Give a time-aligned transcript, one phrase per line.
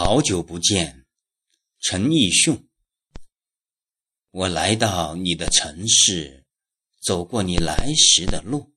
[0.00, 1.06] 好久不见，
[1.80, 2.68] 陈奕迅。
[4.30, 6.44] 我来到你的城市，
[7.02, 8.76] 走过你来时的路，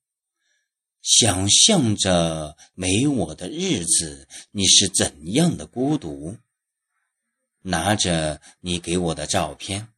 [1.03, 6.39] 想象着没我的日子，你是怎样的孤独。
[7.59, 9.89] 拿着你给我的照片，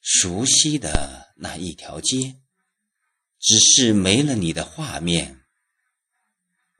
[0.00, 2.36] 熟悉的那一条街，
[3.38, 5.42] 只是没了你的画面，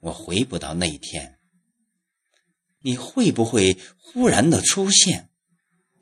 [0.01, 1.39] 我回不到那天。
[2.83, 5.31] 你会不会忽然的出现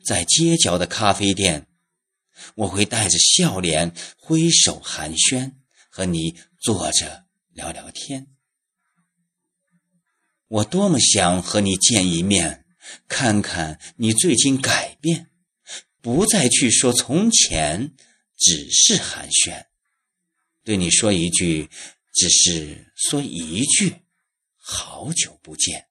[0.05, 1.67] 在街角的咖啡店？
[2.55, 5.55] 我会带着笑脸挥手寒暄，
[5.91, 8.29] 和你坐着聊聊天。
[10.47, 12.65] 我多么想和你见一面，
[13.09, 15.31] 看看你最近改变，
[16.01, 17.93] 不再去说从前，
[18.37, 19.67] 只是寒暄，
[20.63, 21.69] 对你说一句，
[22.15, 23.97] 只是说一句，
[24.57, 25.88] 好久不见。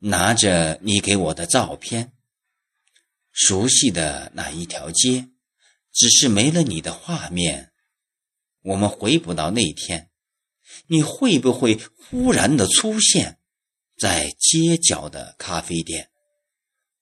[0.00, 2.12] 拿着你给我的照片，
[3.32, 5.28] 熟悉的那一条街，
[5.92, 7.72] 只是没了你的画面。
[8.62, 10.10] 我们回不到那天，
[10.86, 13.38] 你会不会忽然的出现
[13.98, 16.10] 在街角的咖啡店？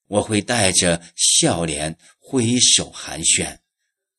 [0.08, 3.58] 我会带着笑脸挥手寒暄，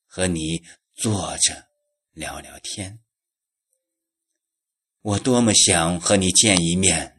[0.06, 0.64] 和你
[0.96, 1.68] 坐着
[2.14, 3.00] 聊聊天。
[5.02, 7.19] 我多么想和你见一面。